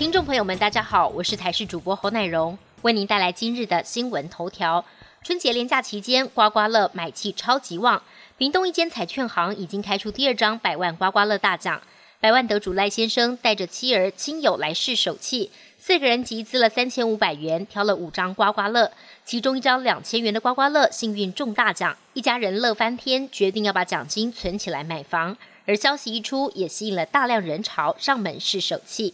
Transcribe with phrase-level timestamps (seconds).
[0.00, 4.82] 听众朋友们，大家好，我是台视主播侯乃荣，为您带来今日的新闻头条。
[5.22, 8.02] 春节连假期间，刮刮乐买气超级旺，
[8.38, 11.82] 屏东一间彩券行已经开出第二张百万刮刮乐大奖，
[12.18, 18.90] 百万得主赖先生带着妻儿亲友来试手气，四个人集资了三千五百元，挑了五张刮刮乐，
[19.26, 25.36] 其中一张两千元的刮刮乐幸运中大奖，一家人乐翻天，决定要把奖金存起来买房。
[25.66, 29.12] 而消息一出，也吸引了大量人潮上门试手气。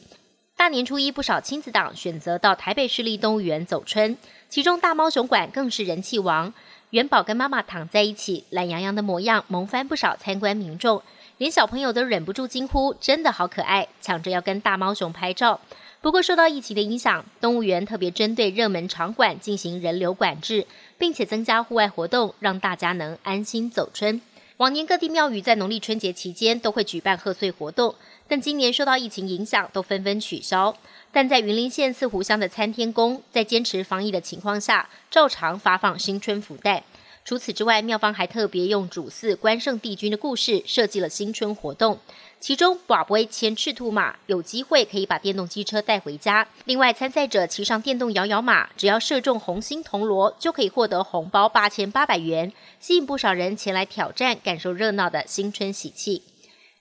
[0.56, 4.16] 大年初一，不少亲子党选择到台北市立动物园走春，
[4.48, 6.51] 其中大猫熊馆更是人气王。
[6.91, 11.02] 元宝跟妈妈躺在一起，懒洋洋的模样，萌翻不少参观民众，
[11.37, 15.60] 连小朋友都忍不住惊呼：“真的好可爱！”抢着要跟大猫熊拍照。
[16.01, 24.23] 不过，受到疫情的影响，动物园特别针对热门场馆进行人流管制，并且增加户外活动，让大家能安心走春。
[24.59, 27.95] 往年各地庙宇在农历春节期间都会举办贺岁活动，
[28.26, 30.74] 但今年受到疫情影响，都纷纷取消。
[31.12, 36.82] 但在云林县四湖乡的参天宫，在坚持防疫的情况下，照常发放新春福袋。
[37.27, 41.99] 除此之外，庙方还特别用主祀关圣帝君的故事设计了新春活动，
[42.38, 46.46] 其中寡不为牵赤兔马，有机会可以把电动机车带回家。
[46.66, 56.23] 另外，参赛者骑上电动摇摇马，只要射中红心铜锣，就可以获得红包八千八百元，吸引不少人前来挑战，感受热闹的新春喜气。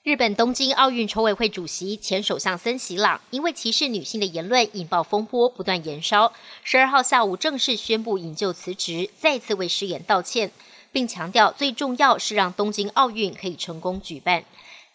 [0.05, 6.31] 日本东京奥运筹委会主席前首相森喜朗因为歧视女性的言论引爆风波，不断延烧。
[6.63, 10.51] 十二号下午正式宣布引咎辞职，再次为失言道歉，
[10.91, 14.45] 并强调最重要是让东京奥运可以成功举办。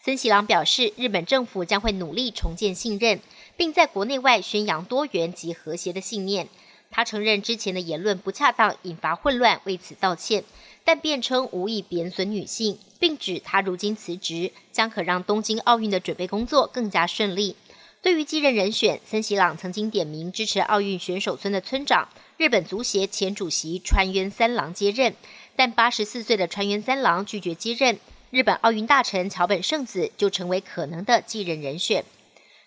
[0.00, 3.20] 森喜朗表示，日本政府将会努力重建信任，
[3.56, 6.46] 并在国内外宣扬多元及和谐的信念。
[6.92, 10.44] 他承认之前的言论不恰当，引发混乱，为此道歉，
[10.84, 17.56] 但辩称无意贬损女性，并指他如今辞职将可让东京奥运的准备工作更加顺利。
[18.02, 22.08] 对于继任人选，森喜朗曾经点名支持奥运选手村的村长
[22.38, 25.14] 日本足协前主席川渊三郎接任，
[25.54, 27.98] 但八十四岁的川渊三郎拒绝接任，
[28.30, 32.04] 日本奥运大臣桥本圣子就成为可能的继任人选。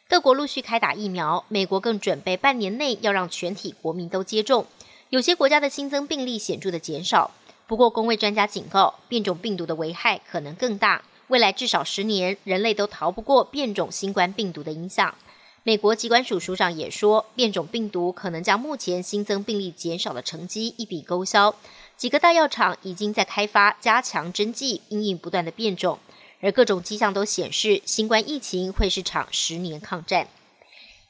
[0.08, 4.68] 各国陆续开打疫苗，美国更准备半年内要让全体国民都接种。
[5.10, 7.32] 有些国家的新增病例显著的减少，
[7.68, 11.04] 不过工位专家警告，变种病毒的危害可能更大。
[11.28, 15.16] 未来至少十年，人类都逃不过变种新冠病毒的影响。
[15.64, 21.56] 美国疾管署署长也说，变种病毒可能将目前新增病例减少的成绩一笔勾销。
[21.96, 26.00] 几个大药厂已经在开发加强针剂，因应不断的变种。
[26.42, 30.28] 而各种迹象都显示，新冠疫情会是场十年抗战。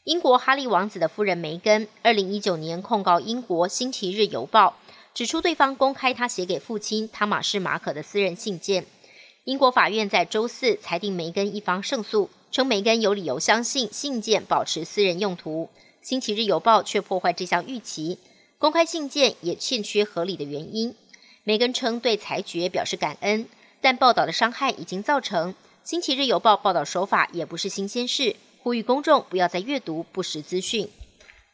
[0.03, 4.75] 英国哈利王子的夫人梅根，二零一九年控告英国《星期日邮报》，
[5.13, 8.85] 指出对方公开他写给父亲汤马士·马可的私人信件。
[9.43, 15.69] 英国法院在周四裁定梅根一方胜诉，称梅根有理由相信信件保持私人用途，
[16.01, 18.17] 《星期日邮报》却破坏这项预期，
[18.57, 20.95] 公开信件也欠缺合理的原因。
[21.43, 23.47] 梅根称对裁决表示感恩。
[23.81, 25.51] 但报道的伤害已经造成，
[25.83, 30.89] 《星期日邮报》报道手法也不是新鲜事，呼吁公众不要再阅读不实资讯。